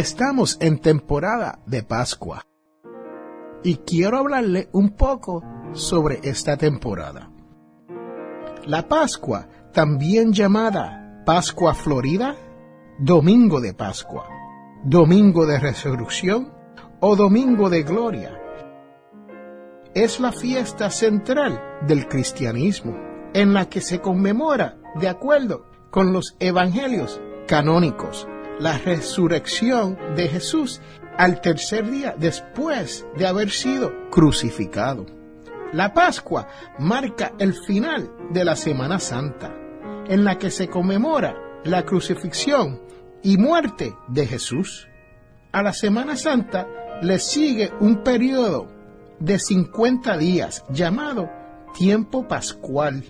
[0.00, 2.46] Estamos en temporada de Pascua
[3.62, 7.30] y quiero hablarle un poco sobre esta temporada.
[8.64, 12.34] La Pascua, también llamada Pascua Florida,
[12.98, 14.26] Domingo de Pascua,
[14.84, 16.50] Domingo de Resurrección
[17.00, 18.40] o Domingo de Gloria,
[19.92, 22.96] es la fiesta central del cristianismo
[23.34, 28.26] en la que se conmemora de acuerdo con los evangelios canónicos
[28.60, 30.80] la resurrección de Jesús
[31.18, 35.06] al tercer día después de haber sido crucificado.
[35.72, 36.46] La Pascua
[36.78, 39.54] marca el final de la Semana Santa,
[40.06, 42.80] en la que se conmemora la crucifixión
[43.22, 44.88] y muerte de Jesús.
[45.52, 46.66] A la Semana Santa
[47.02, 48.66] le sigue un periodo
[49.18, 51.30] de 50 días llamado
[51.74, 53.04] tiempo pascual,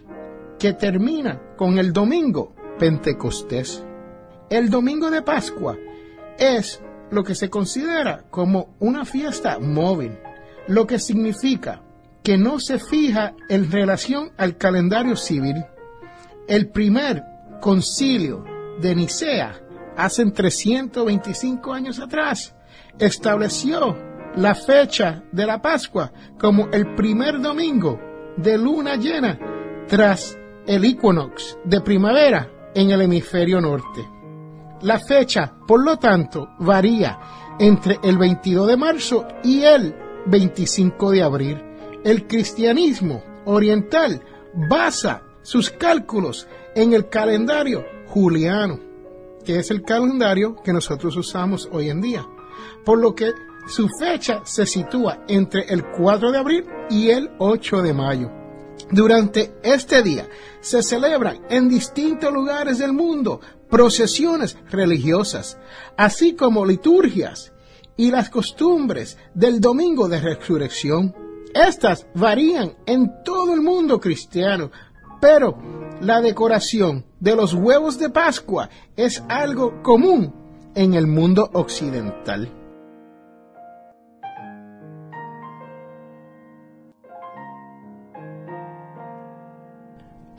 [0.58, 3.84] que termina con el domingo Pentecostés.
[4.50, 5.78] El domingo de Pascua
[6.36, 10.19] es lo que se considera como una fiesta móvil,
[10.66, 11.82] lo que significa
[12.25, 15.64] que no se fija en relación al calendario civil.
[16.48, 17.22] El primer
[17.60, 18.44] concilio
[18.80, 19.54] de Nicea,
[19.97, 22.52] hace 325 años atrás,
[22.98, 23.96] estableció
[24.34, 28.00] la fecha de la Pascua como el primer domingo
[28.36, 29.38] de luna llena
[29.86, 30.36] tras
[30.66, 34.19] el equinox de primavera en el hemisferio norte.
[34.82, 37.18] La fecha, por lo tanto, varía
[37.58, 39.94] entre el 22 de marzo y el
[40.26, 41.62] 25 de abril.
[42.02, 44.22] El cristianismo oriental
[44.69, 48.78] basa sus cálculos en el calendario juliano,
[49.44, 52.26] que es el calendario que nosotros usamos hoy en día,
[52.84, 53.32] por lo que
[53.66, 58.39] su fecha se sitúa entre el 4 de abril y el 8 de mayo.
[58.91, 60.28] Durante este día
[60.60, 65.58] se celebran en distintos lugares del mundo procesiones religiosas,
[65.96, 67.52] así como liturgias
[67.96, 71.14] y las costumbres del domingo de resurrección.
[71.54, 74.70] Estas varían en todo el mundo cristiano,
[75.20, 75.58] pero
[76.00, 80.34] la decoración de los huevos de Pascua es algo común
[80.74, 82.59] en el mundo occidental.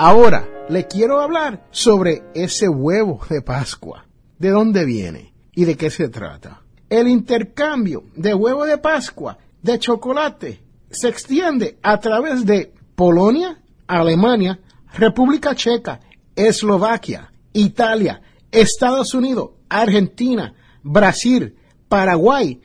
[0.04, 4.08] Ahora le quiero hablar sobre ese huevo de Pascua.
[4.40, 6.64] ¿De dónde viene y de qué se trata?
[6.90, 14.60] El intercambio de huevo de Pascua de chocolate se extiende a través de Polonia, Alemania,
[14.92, 16.00] República Checa,
[16.36, 21.56] Eslovaquia, Italia, Estados Unidos, Argentina, Brasil,
[21.88, 22.60] Paraguay,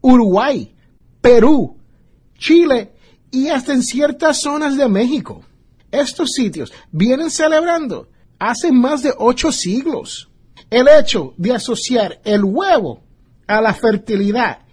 [0.00, 0.76] Uruguay,
[1.20, 1.76] Perú,
[2.38, 2.92] Chile
[3.32, 5.42] y hasta en ciertas zonas de México.
[5.90, 10.30] Estos sitios vienen celebrando hace más de ocho siglos
[10.70, 13.02] el hecho de asociar el huevo
[13.46, 14.66] a la fertilidad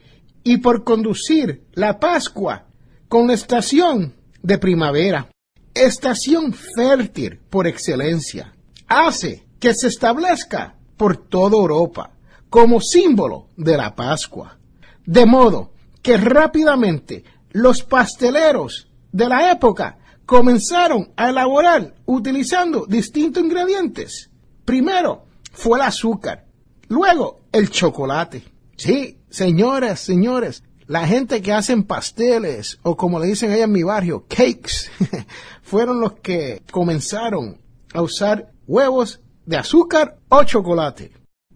[0.43, 2.65] y por conducir la Pascua
[3.07, 5.29] con la estación de primavera,
[5.73, 8.53] estación fértil por excelencia,
[8.87, 12.11] hace que se establezca por toda Europa
[12.49, 14.57] como símbolo de la Pascua.
[15.05, 15.71] De modo
[16.01, 24.29] que rápidamente los pasteleros de la época comenzaron a elaborar utilizando distintos ingredientes.
[24.63, 26.45] Primero fue el azúcar,
[26.87, 28.43] luego el chocolate.
[28.75, 33.83] Sí, señoras, señores, la gente que hacen pasteles o como le dicen allá en mi
[33.83, 34.91] barrio, cakes,
[35.63, 37.59] fueron los que comenzaron
[37.93, 41.11] a usar huevos de azúcar o chocolate.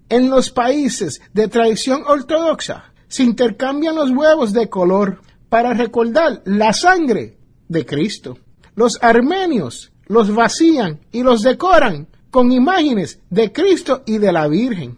[0.09, 6.73] En los países de tradición ortodoxa se intercambian los huevos de color para recordar la
[6.73, 7.37] sangre
[7.67, 8.37] de Cristo.
[8.79, 14.97] Los armenios los vacían y los decoran con imágenes de Cristo y de la Virgen.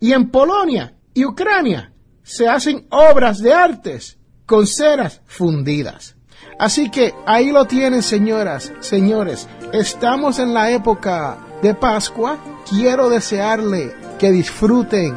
[0.00, 1.92] Y en Polonia y Ucrania
[2.24, 6.16] se hacen obras de artes con ceras fundidas.
[6.58, 9.46] Así que ahí lo tienen, señoras, señores.
[9.72, 12.40] Estamos en la época de Pascua.
[12.68, 15.14] Quiero desearle que disfruten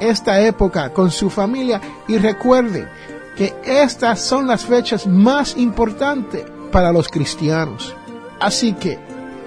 [0.00, 2.88] esta época con su familia y recuerden
[3.36, 7.94] que estas son las fechas más importantes para los cristianos.
[8.40, 8.98] Así que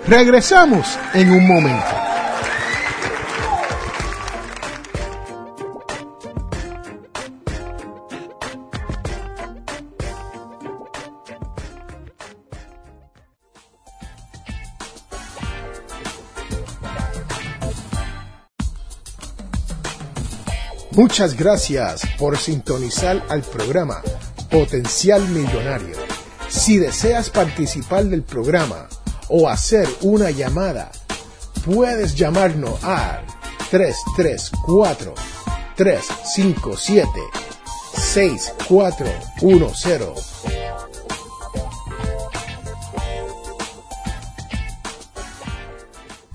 [0.07, 2.01] regresamos en un momento.
[20.94, 24.01] Muchas gracias por sintonizar al programa
[24.50, 26.00] Potencial Millonario.
[26.51, 28.89] Si deseas participar del programa
[29.30, 30.92] o hacer una llamada,
[31.65, 33.25] puedes llamarnos al
[33.71, 35.13] 334
[35.77, 37.09] 357
[37.95, 40.31] 6410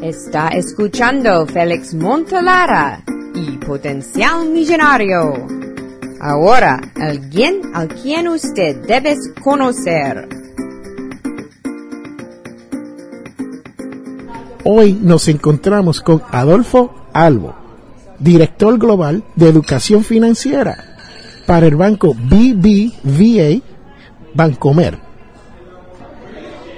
[0.02, 3.04] Está escuchando Félix Montelara
[3.36, 5.46] y Potencial Millonario.
[6.20, 10.28] Ahora, alguien al quien usted debe conocer.
[14.64, 17.54] Hoy nos encontramos con Adolfo Albo,
[18.18, 20.96] director global de educación financiera
[21.46, 23.62] para el banco BBVA
[24.34, 24.98] Bancomer.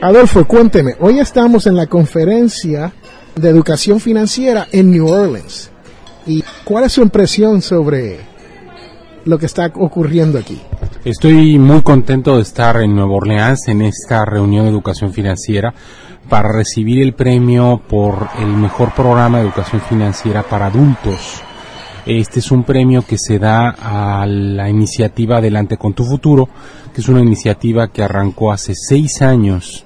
[0.02, 2.92] Adolfo, cuénteme, hoy estamos en la conferencia
[3.36, 5.70] de educación financiera en New Orleans.
[6.26, 8.20] ¿Y cuál es su impresión sobre
[9.24, 10.60] lo que está ocurriendo aquí?
[11.04, 15.74] Estoy muy contento de estar en Nueva Orleans en esta reunión de educación financiera
[16.28, 21.42] para recibir el premio por el mejor programa de educación financiera para adultos.
[22.06, 26.48] Este es un premio que se da a la iniciativa Adelante con tu futuro,
[26.94, 29.84] que es una iniciativa que arrancó hace seis años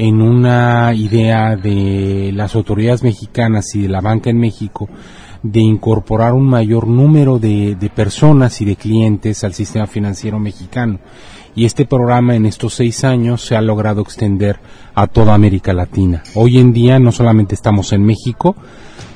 [0.00, 4.88] en una idea de las autoridades mexicanas y de la banca en México
[5.42, 11.00] de incorporar un mayor número de, personas y de clientes al sistema financiero mexicano.
[11.56, 14.60] Y este programa en estos seis años se ha logrado extender
[14.94, 16.22] a toda América Latina.
[16.36, 18.54] Hoy en día no solamente estamos en México,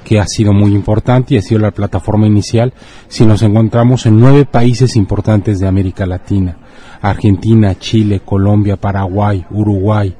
[0.04, 2.72] que ha sido muy importante y ha sido la plataforma inicial,
[3.06, 6.56] sino nos encontramos en nueve países importantes de América Latina.
[7.00, 10.16] Argentina, Chile, Colombia, Paraguay, Uruguay,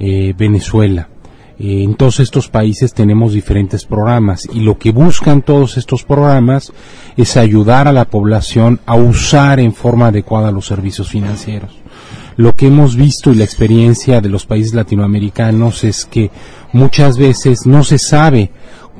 [0.00, 1.08] eh, Venezuela.
[1.58, 6.72] Eh, en todos estos países tenemos diferentes programas y lo que buscan todos estos programas
[7.18, 11.70] es ayudar a la población a usar en forma adecuada los servicios financieros.
[12.36, 16.30] Lo que hemos visto y la experiencia de los países latinoamericanos es que
[16.72, 18.50] muchas veces no se sabe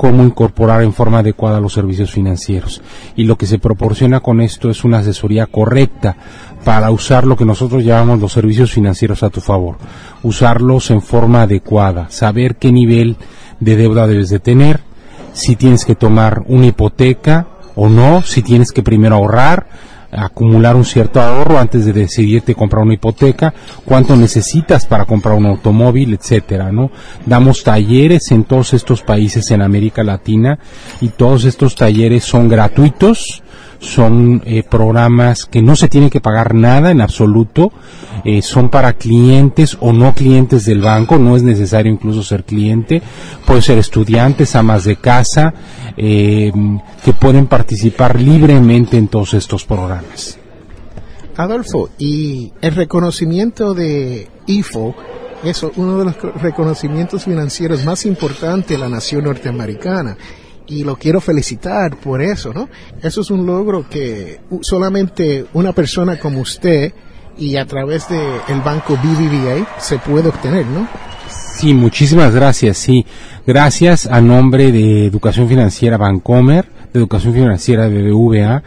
[0.00, 2.80] cómo incorporar en forma adecuada los servicios financieros.
[3.16, 6.16] Y lo que se proporciona con esto es una asesoría correcta
[6.64, 9.76] para usar lo que nosotros llamamos los servicios financieros a tu favor.
[10.22, 13.18] Usarlos en forma adecuada, saber qué nivel
[13.60, 14.80] de deuda debes de tener,
[15.34, 19.66] si tienes que tomar una hipoteca o no, si tienes que primero ahorrar,
[20.12, 25.46] acumular un cierto ahorro antes de decidirte comprar una hipoteca, cuánto necesitas para comprar un
[25.46, 26.90] automóvil, etcétera, ¿no?
[27.26, 30.58] Damos talleres en todos estos países en América Latina
[31.00, 33.42] y todos estos talleres son gratuitos
[33.80, 37.72] son eh, programas que no se tiene que pagar nada en absoluto,
[38.24, 43.02] eh, son para clientes o no clientes del banco, no es necesario incluso ser cliente,
[43.46, 45.54] puede ser estudiantes, amas de casa,
[45.96, 46.52] eh,
[47.04, 50.38] que pueden participar libremente en todos estos programas.
[51.36, 54.94] Adolfo, y el reconocimiento de IFO
[55.42, 60.18] es uno de los reconocimientos financieros más importantes de la nación norteamericana
[60.70, 62.68] y lo quiero felicitar por eso, ¿no?
[63.02, 66.92] Eso es un logro que solamente una persona como usted
[67.36, 70.88] y a través del el banco BBVA se puede obtener, ¿no?
[71.56, 73.04] Sí, muchísimas gracias, sí.
[73.46, 78.62] Gracias a nombre de Educación Financiera Bancomer, de Educación Financiera de BBVA,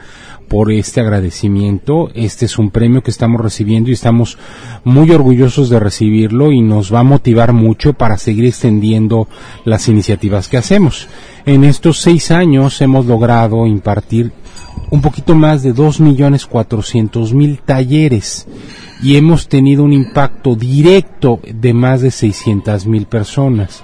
[0.48, 2.10] por este agradecimiento.
[2.14, 4.38] Este es un premio que estamos recibiendo y estamos
[4.84, 9.28] muy orgullosos de recibirlo y nos va a motivar mucho para seguir extendiendo
[9.66, 11.08] las iniciativas que hacemos.
[11.46, 14.32] En estos seis años hemos logrado impartir
[14.90, 18.48] un poquito más de dos millones cuatrocientos mil talleres
[19.02, 23.84] y hemos tenido un impacto directo de más de seiscientas mil personas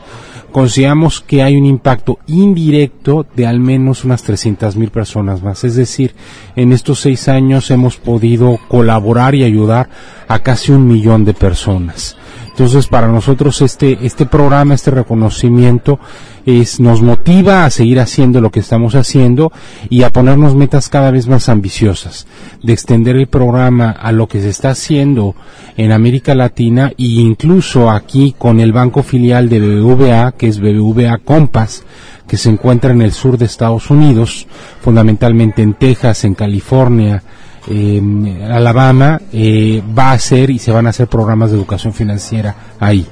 [0.52, 5.64] consideramos que hay un impacto indirecto de al menos unas 300 mil personas más.
[5.64, 6.14] Es decir,
[6.56, 9.90] en estos seis años hemos podido colaborar y ayudar
[10.30, 12.16] a casi un millón de personas.
[12.50, 15.98] Entonces, para nosotros este, este programa, este reconocimiento,
[16.46, 19.52] es, nos motiva a seguir haciendo lo que estamos haciendo
[19.90, 22.28] y a ponernos metas cada vez más ambiciosas,
[22.62, 25.36] de extender el programa a lo que se está haciendo
[25.78, 31.20] en América Latina e incluso aquí con el banco filial de BBVA, que es BBVA
[31.20, 31.86] Compass,
[32.28, 34.48] que se encuentra en el sur de Estados Unidos,
[34.82, 37.24] fundamentalmente en Texas, en California,
[37.70, 42.56] en Alabama, eh, va a ser y se van a hacer programas de educación financiera
[42.80, 43.08] ahí.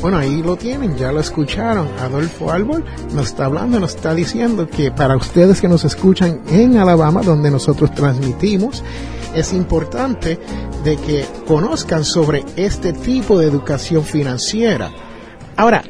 [0.00, 1.88] Bueno, ahí lo tienen, ya lo escucharon.
[1.98, 6.78] Adolfo Árbol nos está hablando, nos está diciendo que para ustedes que nos escuchan en
[6.78, 8.84] Alabama, donde nosotros transmitimos,
[9.34, 10.38] es importante
[10.84, 14.92] de que conozcan sobre este tipo de educación financiera.
[15.56, 15.82] Ahora,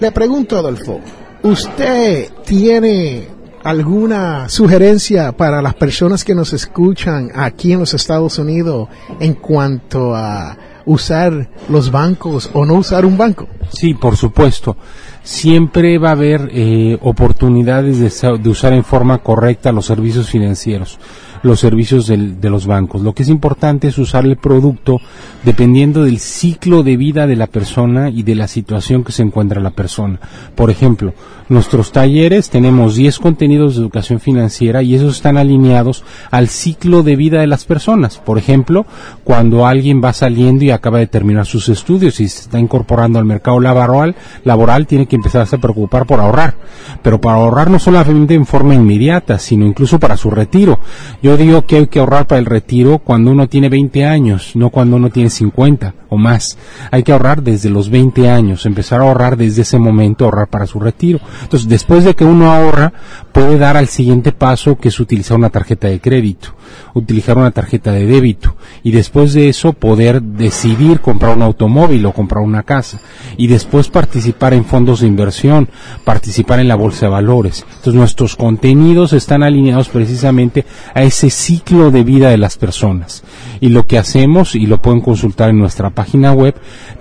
[0.00, 1.00] le pregunto, Adolfo,
[1.42, 3.28] ¿usted tiene
[3.62, 8.88] alguna sugerencia para las personas que nos escuchan aquí en los Estados Unidos
[9.18, 13.48] en cuanto a usar los bancos o no usar un banco?
[13.70, 14.76] Sí, por supuesto.
[15.22, 20.98] Siempre va a haber eh, oportunidades de, de, usar en forma correcta los servicios financieros,
[21.42, 23.02] los servicios del, de los bancos.
[23.02, 25.00] Lo que es importante es usar el producto
[25.44, 29.60] dependiendo del ciclo de vida de la persona y de la situación que se encuentra
[29.60, 30.18] la persona.
[30.54, 31.14] Por ejemplo,
[31.48, 36.02] nuestros talleres tenemos 10 contenidos de educación financiera y esos están alineados
[36.32, 38.18] al ciclo de vida de las personas.
[38.18, 38.84] Por ejemplo,
[39.22, 43.24] cuando alguien va saliendo y acaba de terminar sus estudios y se está incorporando al
[43.24, 46.56] mercado laboral, laboral tiene que empezarse a preocupar por ahorrar.
[47.02, 50.80] Pero para ahorrar no solamente en forma inmediata, sino incluso para su retiro.
[51.26, 54.70] Yo digo que hay que ahorrar para el retiro cuando uno tiene 20 años, no
[54.70, 56.56] cuando uno tiene 50 o más.
[56.92, 60.68] Hay que ahorrar desde los 20 años, empezar a ahorrar desde ese momento, ahorrar para
[60.68, 61.18] su retiro.
[61.42, 62.92] Entonces, después de que uno ahorra,
[63.36, 66.54] puede dar al siguiente paso, que es utilizar una tarjeta de crédito,
[66.94, 72.12] utilizar una tarjeta de débito, y después de eso poder decidir comprar un automóvil o
[72.12, 72.98] comprar una casa,
[73.36, 75.68] y después participar en fondos de inversión,
[76.02, 77.66] participar en la bolsa de valores.
[77.68, 80.64] Entonces, nuestros contenidos están alineados precisamente
[80.94, 83.22] a ese ciclo de vida de las personas.
[83.60, 86.54] Y lo que hacemos, y lo pueden consultar en nuestra página web,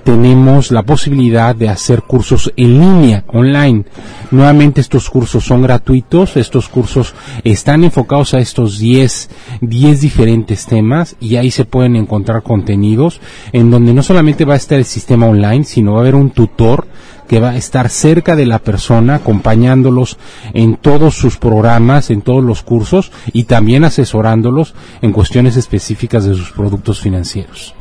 [0.06, 3.86] tenemos la posibilidad de hacer cursos en línea, online.
[4.30, 9.32] Nuevamente estos cursos son gratuitos, estos cursos están enfocados a estos 10,
[9.62, 13.20] 10 diferentes temas y ahí se pueden encontrar contenidos
[13.52, 16.30] en donde no solamente va a estar el sistema online, sino va a haber un
[16.30, 16.86] tutor
[17.28, 20.20] que va a estar cerca de la persona, acompañándolos
[20.54, 26.36] en todos sus programas, en todos los cursos y también asesorándolos en cuestiones específicas de
[26.36, 27.74] sus productos financieros.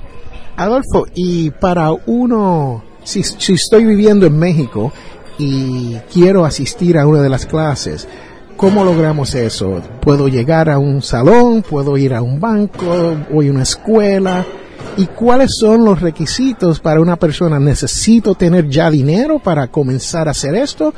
[0.57, 4.93] Adolfo, y para uno, si, si estoy viviendo en México
[5.39, 8.07] y quiero asistir a una de las clases,
[8.57, 9.83] ¿Cómo logramos eso?
[10.01, 11.63] ¿Puedo llegar a un salón?
[11.69, 12.87] ¿Puedo ir a un banco?
[13.33, 14.47] ¿O a una escuela?
[14.97, 17.59] ¿Y cuáles son los requisitos para una persona?
[17.59, 20.95] ¿Necesito tener ya dinero para comenzar a hacer esto?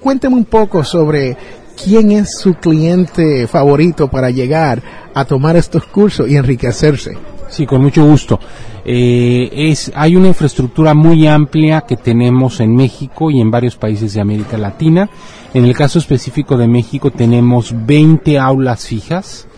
[0.00, 1.36] Cuénteme un poco sobre
[1.82, 4.80] quién es su cliente favorito para llegar
[5.12, 7.18] a tomar estos cursos y enriquecerse.
[7.48, 8.38] Sí, con mucho gusto.
[8.84, 14.14] Eh, es, hay una infraestructura muy amplia que tenemos en México y en varios países
[14.14, 15.08] de América Latina.
[15.54, 19.48] En el caso específico de México tenemos 20 aulas fijas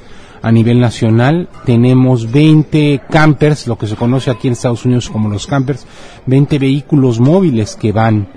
[0.42, 5.28] a nivel nacional, tenemos 20 campers, lo que se conoce aquí en Estados Unidos como
[5.28, 5.86] los campers,
[6.26, 8.28] 20 vehículos móviles que van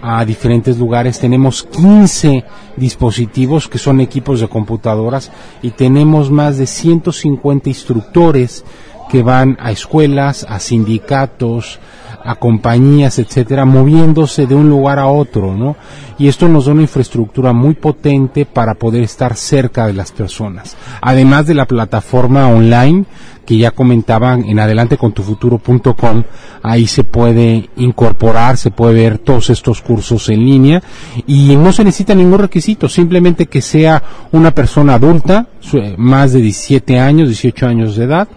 [0.00, 2.44] a diferentes lugares, tenemos 15
[2.76, 8.64] dispositivos que son equipos de computadoras y tenemos más de 150 instructores
[9.08, 11.78] que van a escuelas, a sindicatos,
[12.24, 15.76] a compañías, etcétera, moviéndose de un lugar a otro, ¿no?
[16.18, 20.76] Y esto nos da una infraestructura muy potente para poder estar cerca de las personas.
[21.00, 23.06] Además de la plataforma online
[23.48, 26.22] que ya comentaban en adelantecontufuturo.com,
[26.62, 30.82] ahí se puede incorporar, se puede ver todos estos cursos en línea
[31.26, 34.02] y no se necesita ningún requisito, simplemente que sea
[34.32, 35.46] una persona adulta,
[35.96, 38.28] más de 17 años, 18 años de edad,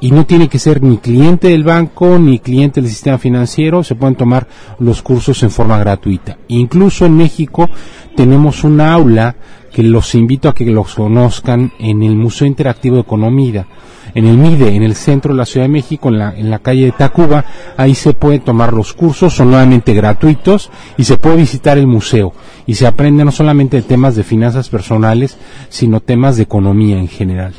[0.00, 3.96] y no tiene que ser ni cliente del banco ni cliente del sistema financiero, se
[3.96, 4.46] pueden tomar
[4.78, 6.38] los cursos en forma gratuita.
[6.48, 7.68] Incluso en México
[8.16, 9.36] tenemos un aula
[9.74, 13.66] que los invito a que los conozcan en el Museo Interactivo de Economía,
[14.14, 16.60] en el MIDE, en el centro de la Ciudad de México, en la, en la
[16.60, 17.44] calle de Tacuba,
[17.76, 22.32] ahí se pueden tomar los cursos, son nuevamente gratuitos y se puede visitar el museo.
[22.66, 25.36] Y se aprende no solamente de temas de finanzas personales,
[25.70, 27.52] sino temas de economía en general.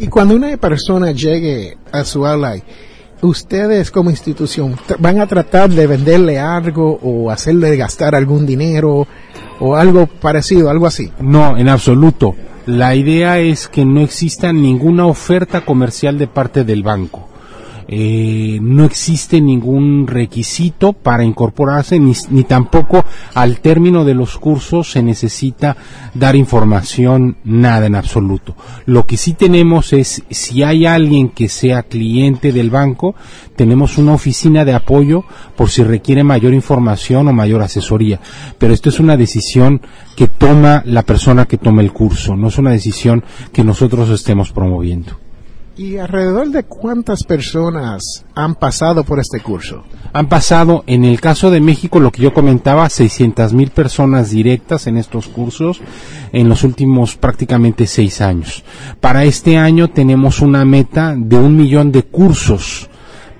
[0.00, 2.56] Y cuando una persona llegue a su aula,
[3.22, 9.06] ustedes como institución van a tratar de venderle algo o hacerle gastar algún dinero
[9.60, 11.12] o algo parecido, algo así.
[11.20, 12.34] No, en absoluto.
[12.66, 17.29] La idea es que no exista ninguna oferta comercial de parte del banco.
[17.92, 23.04] Eh, no existe ningún requisito para incorporarse ni, ni, tampoco
[23.34, 25.76] al término de los cursos se necesita
[26.14, 28.54] dar información nada en absoluto.
[28.86, 33.16] Lo que sí tenemos es si hay alguien que sea cliente del banco,
[33.56, 35.24] tenemos una oficina de apoyo
[35.56, 38.20] por si requiere mayor información o mayor asesoría.
[38.56, 39.80] Pero esto es una decisión
[40.14, 44.52] que toma la persona que toma el curso, no es una decisión que nosotros estemos
[44.52, 45.29] promoviendo.
[45.80, 49.82] ¿Y alrededor de cuántas personas han pasado por este curso?
[50.12, 54.86] Han pasado, en el caso de México, lo que yo comentaba, 600 mil personas directas
[54.86, 55.80] en estos cursos
[56.34, 58.62] en los últimos prácticamente seis años.
[59.00, 62.90] Para este año tenemos una meta de un millón de cursos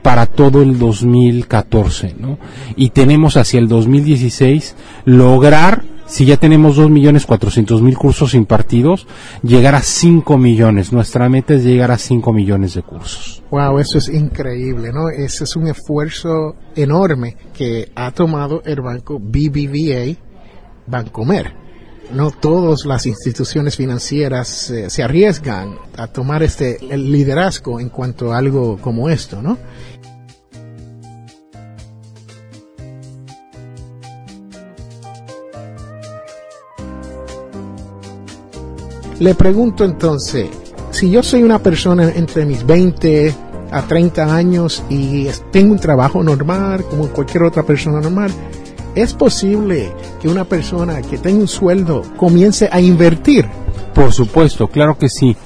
[0.01, 2.39] para todo el 2014, ¿no?
[2.75, 9.07] Y tenemos hacia el 2016 lograr si ya tenemos 2.400.000 cursos impartidos,
[9.43, 10.93] llegar a 5 millones.
[10.93, 13.45] Nuestra meta es llegar a 5 millones de cursos.
[13.51, 15.09] Wow, eso es increíble, ¿no?
[15.09, 20.17] Ese es un esfuerzo enorme que ha tomado el banco BBVA
[20.89, 21.55] Bancomer.
[22.13, 28.33] No todas las instituciones financieras eh, se arriesgan a tomar este el liderazgo en cuanto
[28.33, 29.59] a algo como esto, ¿no?
[39.21, 40.49] Le pregunto entonces,
[40.91, 43.35] si yo soy una persona entre mis 20
[43.71, 48.31] a 30 años y tengo un trabajo normal, como cualquier otra persona normal,
[48.95, 53.47] ¿es posible que una persona que tenga un sueldo comience a invertir?
[53.95, 55.37] Por supuesto, claro que sí.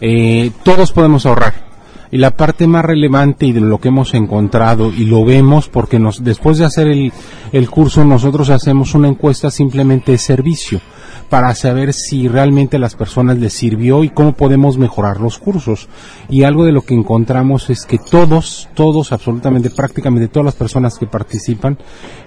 [0.00, 1.63] Eh, todos podemos ahorrar.
[2.10, 5.98] Y la parte más relevante y de lo que hemos encontrado, y lo vemos porque
[5.98, 7.12] nos, después de hacer el,
[7.52, 10.80] el curso nosotros hacemos una encuesta simplemente de servicio
[11.28, 15.88] para saber si realmente a las personas les sirvió y cómo podemos mejorar los cursos.
[16.28, 20.98] Y algo de lo que encontramos es que todos, todos, absolutamente, prácticamente todas las personas
[20.98, 21.78] que participan,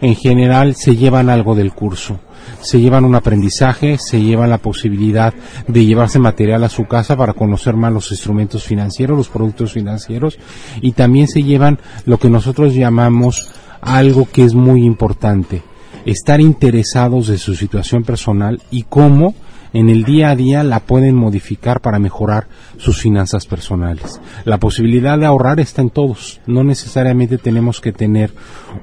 [0.01, 2.19] en general se llevan algo del curso
[2.62, 5.33] se llevan un aprendizaje, se llevan la posibilidad
[5.67, 10.38] de llevarse material a su casa para conocer más los instrumentos financieros, los productos financieros
[10.81, 13.49] y también se llevan lo que nosotros llamamos
[13.81, 15.63] algo que es muy importante,
[16.05, 19.36] estar interesados de su situación personal y cómo
[19.73, 24.19] en el día a día la pueden modificar para mejorar sus finanzas personales.
[24.45, 26.39] La posibilidad de ahorrar está en todos.
[26.47, 28.33] No necesariamente tenemos que tener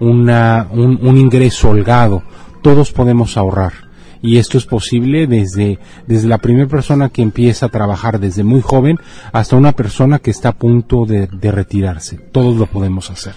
[0.00, 2.22] una, un, un ingreso holgado.
[2.64, 3.74] Todos podemos ahorrar.
[4.22, 8.62] Y esto es posible desde, desde la primera persona que empieza a trabajar desde muy
[8.62, 8.98] joven
[9.33, 12.16] hasta una persona que está a punto de, de retirarse.
[12.16, 13.35] Todos lo podemos hacer.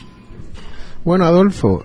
[1.04, 1.84] Bueno, Adolfo,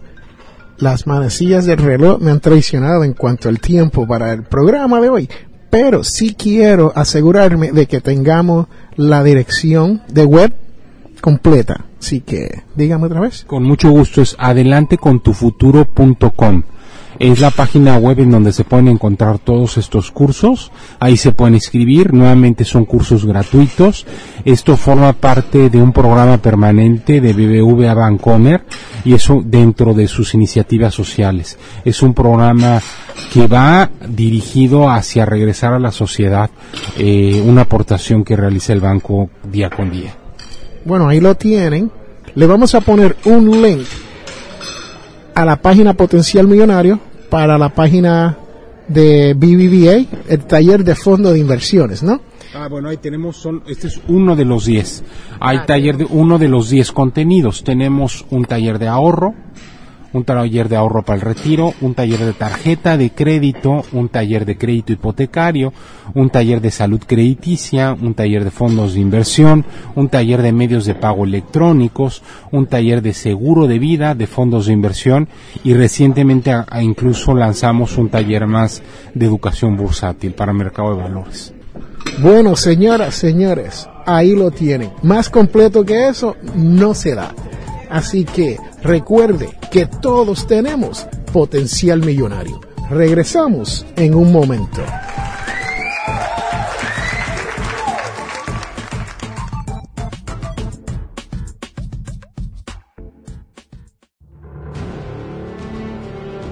[0.78, 5.08] las manecillas del reloj me han traicionado en cuanto al tiempo para el programa de
[5.08, 5.28] hoy,
[5.68, 10.54] pero sí quiero asegurarme de que tengamos la dirección de web
[11.20, 11.86] completa.
[11.98, 13.44] Así que, dígame otra vez.
[13.48, 16.62] Con mucho gusto, es adelantecontufuturo.com
[17.22, 20.72] es la página web en donde se pueden encontrar todos estos cursos.
[20.98, 22.12] Ahí se pueden inscribir.
[22.12, 24.04] Nuevamente son cursos gratuitos.
[24.44, 28.64] Esto forma parte de un programa permanente de BBVA Bancomer
[29.04, 31.60] y eso dentro de sus iniciativas sociales.
[31.84, 32.82] Es un programa
[33.32, 36.50] que va dirigido hacia regresar a la sociedad
[36.98, 40.12] eh, una aportación que realiza el banco día con día.
[40.84, 41.88] Bueno, ahí lo tienen.
[42.34, 43.86] Le vamos a poner un link
[45.36, 48.36] a la página Potencial Millonario para la página
[48.88, 52.20] de BBVA, el taller de fondo de inversiones, ¿no?
[52.54, 55.02] Ah, bueno, ahí tenemos, son, este es uno de los 10.
[55.40, 57.64] Hay taller de uno de los 10 contenidos.
[57.64, 59.32] Tenemos un taller de ahorro,
[60.12, 64.44] un taller de ahorro para el retiro, un taller de tarjeta de crédito, un taller
[64.44, 65.72] de crédito hipotecario,
[66.14, 70.84] un taller de salud crediticia, un taller de fondos de inversión, un taller de medios
[70.84, 75.28] de pago electrónicos, un taller de seguro de vida, de fondos de inversión
[75.64, 78.82] y recientemente incluso lanzamos un taller más
[79.14, 81.54] de educación bursátil para mercado de valores.
[82.18, 84.90] Bueno, señoras, señores, ahí lo tienen.
[85.02, 87.34] Más completo que eso no se da.
[87.88, 92.60] Así que recuerde que todos tenemos potencial millonario.
[92.90, 94.82] Regresamos en un momento.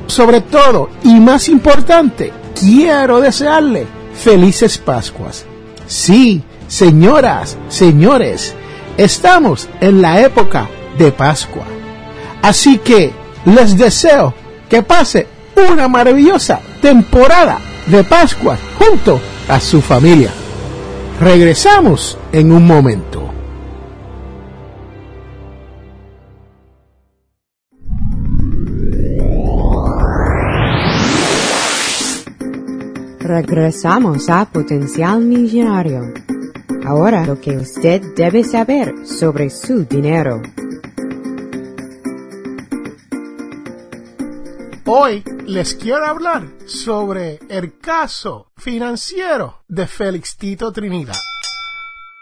[0.07, 5.47] Sobre todo, y más importante, quiero desearle felices Pascuas.
[5.87, 8.55] Sí, señoras, señores,
[8.97, 11.64] estamos en la época de Pascua.
[12.42, 13.12] Así que
[13.44, 14.35] les deseo
[14.68, 15.26] que pase
[15.70, 20.31] una maravillosa temporada de Pascua junto a su familia.
[21.20, 23.20] Regresamos en un momento.
[33.18, 36.12] Regresamos a Potencial Millonario.
[36.85, 40.42] Ahora lo que usted debe saber sobre su dinero.
[44.92, 51.14] Hoy les quiero hablar sobre el caso financiero de Félix Tito Trinidad.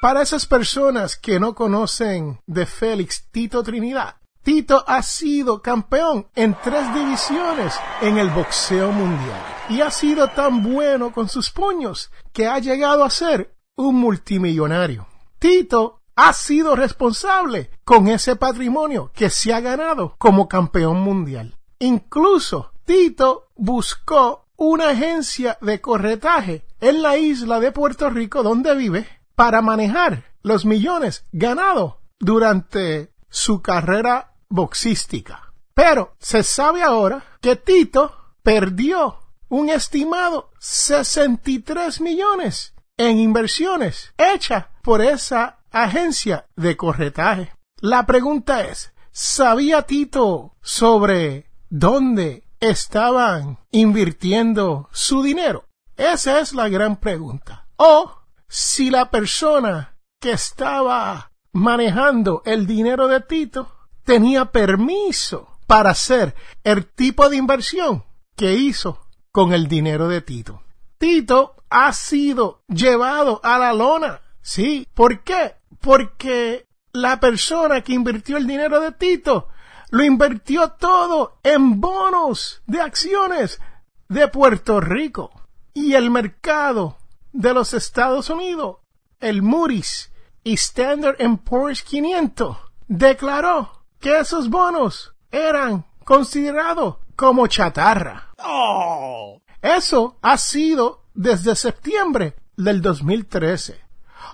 [0.03, 6.55] Para esas personas que no conocen de Félix Tito Trinidad, Tito ha sido campeón en
[6.63, 12.49] tres divisiones en el boxeo mundial y ha sido tan bueno con sus puños que
[12.49, 15.07] ha llegado a ser un multimillonario.
[15.39, 21.58] Tito ha sido responsable con ese patrimonio que se ha ganado como campeón mundial.
[21.81, 29.07] Incluso Tito buscó una agencia de corretaje en la isla de Puerto Rico donde vive
[29.35, 35.53] para manejar los millones ganados durante su carrera boxística.
[35.75, 45.01] Pero se sabe ahora que Tito perdió un estimado 63 millones en inversiones hechas por
[45.03, 47.53] esa agencia de corretaje.
[47.81, 55.65] La pregunta es, ¿sabía Tito sobre dónde estaban invirtiendo su dinero?
[55.97, 57.67] Esa es la gran pregunta.
[57.77, 58.13] O
[58.49, 63.71] si la persona que estaba manejando el dinero de Tito
[64.05, 68.05] tenía permiso para hacer el tipo de inversión
[68.37, 70.63] que hizo con el dinero de Tito.
[70.99, 74.21] Tito ha sido llevado a la lona.
[74.41, 75.57] Sí, ¿por qué?
[75.81, 79.49] Porque la persona que invirtió el dinero de Tito
[79.91, 83.61] lo invirtió todo en bonos de acciones
[84.09, 85.31] de Puerto Rico.
[85.75, 86.99] Y el mercado
[87.33, 88.79] de los Estados Unidos,
[89.21, 98.33] el Moody's y Standard Poor's 500, declaró que esos bonos eran considerados como chatarra.
[98.39, 99.41] Oh.
[99.61, 103.81] Eso ha sido desde septiembre del 2013.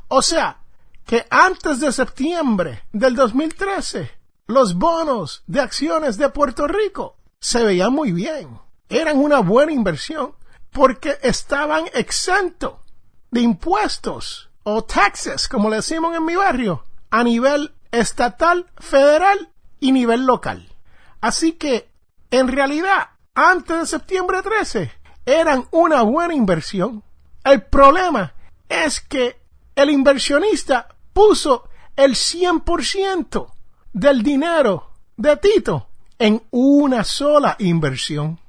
[0.09, 0.59] O sea,
[1.05, 4.11] que antes de septiembre del 2013
[4.46, 8.61] los bonos de acciones de Puerto Rico se veían muy bien.
[8.88, 10.35] Eran una buena inversión
[10.70, 12.74] porque estaban exentos
[13.30, 19.92] de impuestos o taxes, como le decimos en mi barrio, a nivel estatal, federal y
[19.92, 20.68] nivel local.
[21.20, 21.90] Así que,
[22.30, 24.92] en realidad, antes de septiembre 13,
[25.24, 27.02] eran una buena inversión.
[27.44, 28.35] El problema
[28.68, 29.40] es que
[29.74, 33.54] el inversionista puso el 100%
[33.94, 35.87] del dinero de Tito
[36.18, 38.40] en una sola inversión.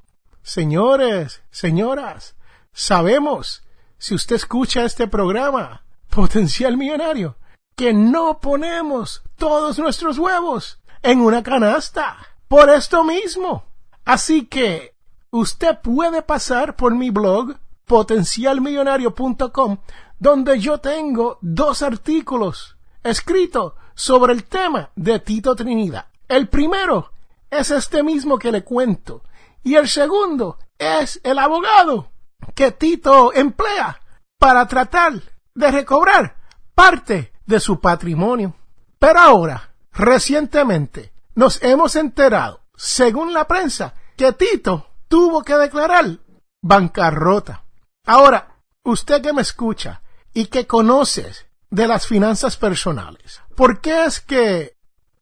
[0.42, 2.36] Señores, señoras,
[2.74, 3.64] sabemos,
[3.98, 7.38] si usted escucha este programa, Potencial Millonario,
[7.76, 12.18] que no ponemos todos nuestros huevos en una canasta.
[12.48, 13.66] Por esto mismo.
[14.04, 14.96] Así que
[15.30, 17.56] usted puede pasar por mi blog
[17.86, 19.78] potencialmillonario.com
[20.18, 26.08] donde yo tengo dos artículos escritos sobre el tema de Tito Trinidad.
[26.28, 27.12] El primero
[27.50, 29.24] es este mismo que le cuento
[29.64, 32.12] y el segundo es el abogado
[32.54, 34.00] que Tito emplea
[34.38, 35.14] para tratar
[35.56, 36.36] de recobrar
[36.76, 38.56] parte de su patrimonio.
[39.00, 46.20] Pero ahora, recientemente, nos hemos enterado, según la prensa, que Tito tuvo que declarar
[46.62, 47.64] bancarrota.
[48.06, 50.02] Ahora, usted que me escucha
[50.34, 51.32] y que conoce
[51.76, 54.76] de las finanzas personales, ¿por qué es que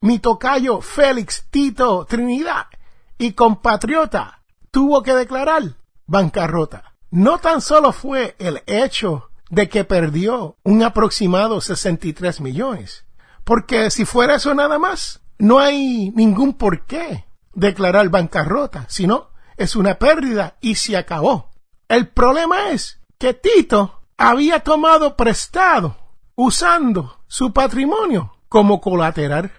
[0.03, 2.67] mi tocayo Félix Tito Trinidad
[3.17, 5.63] y compatriota tuvo que declarar
[6.05, 6.95] bancarrota.
[7.09, 13.05] No tan solo fue el hecho de que perdió un aproximado 63 millones,
[13.45, 19.75] porque si fuera eso nada más, no hay ningún por qué declarar bancarrota, sino es
[19.77, 21.49] una pérdida y se acabó.
[21.87, 26.02] El problema es que Tito había tomado prestado
[26.35, 29.51] usando su patrimonio como colateral.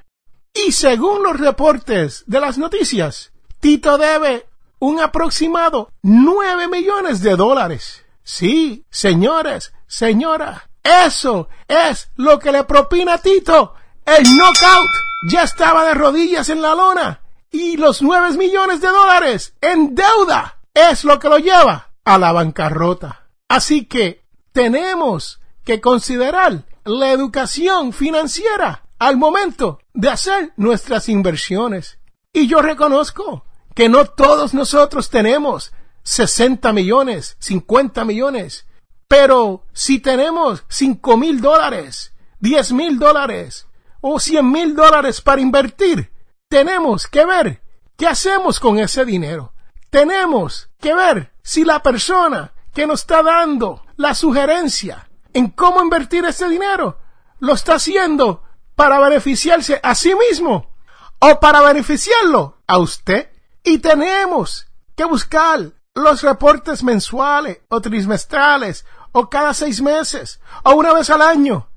[0.53, 4.47] Y según los reportes de las noticias, Tito debe
[4.79, 8.05] un aproximado 9 millones de dólares.
[8.23, 13.75] Sí, señores, señora, eso es lo que le propina Tito.
[14.05, 14.91] El knockout
[15.31, 20.59] ya estaba de rodillas en la lona y los 9 millones de dólares en deuda
[20.75, 23.29] es lo que lo lleva a la bancarrota.
[23.49, 31.99] Así que tenemos que considerar la educación financiera al momento de hacer nuestras inversiones.
[32.33, 35.73] Y yo reconozco que no todos nosotros tenemos
[36.03, 38.67] 60 millones, 50 millones,
[39.09, 43.67] pero si tenemos 5 mil dólares, 10 mil dólares
[44.01, 46.13] o 100 mil dólares para invertir,
[46.49, 47.63] tenemos que ver
[47.97, 49.55] qué hacemos con ese dinero.
[49.91, 56.25] Tenemos que ver si la persona que nos está dando la sugerencia en cómo invertir
[56.25, 56.99] ese dinero
[57.41, 58.43] lo está haciendo
[58.75, 60.75] para beneficiarse a sí mismo
[61.19, 63.31] o para beneficiarlo a usted.
[63.63, 64.67] Y tenemos
[64.97, 71.23] que buscar los reportes mensuales o trimestrales o cada seis meses o una vez al
[71.23, 71.69] año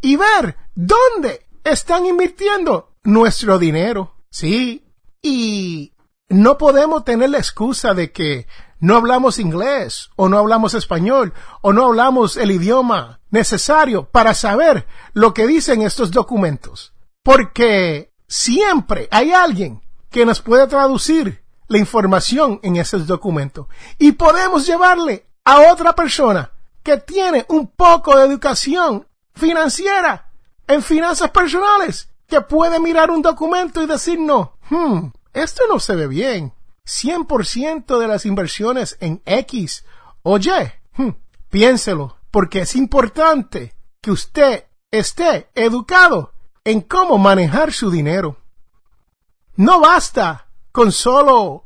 [0.00, 4.14] y ver dónde están invirtiendo nuestro dinero.
[4.30, 4.84] Sí,
[5.22, 5.92] y
[6.28, 8.46] no podemos tener la excusa de que
[8.80, 14.86] no hablamos inglés o no hablamos español o no hablamos el idioma necesario para saber
[15.12, 16.92] lo que dicen estos documentos.
[17.22, 23.66] Porque siempre hay alguien que nos puede traducir la información en esos documentos
[23.98, 26.50] y podemos llevarle a otra persona
[26.82, 30.30] que tiene un poco de educación financiera
[30.66, 35.94] en finanzas personales que puede mirar un documento y decir no, hmm, esto no se
[35.94, 36.52] ve bien.
[36.90, 39.84] 100% de las inversiones en X
[40.22, 40.50] o Y.
[40.96, 41.10] Hmm,
[41.48, 46.32] piénselo, porque es importante que usted esté educado
[46.64, 48.38] en cómo manejar su dinero.
[49.54, 51.64] No basta con solo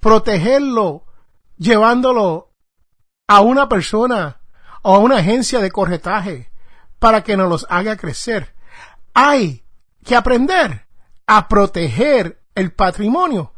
[0.00, 1.04] protegerlo
[1.56, 2.52] llevándolo
[3.26, 4.40] a una persona
[4.82, 6.50] o a una agencia de corretaje
[6.98, 8.54] para que nos los haga crecer.
[9.14, 9.64] Hay
[10.04, 10.86] que aprender
[11.26, 13.52] a proteger el patrimonio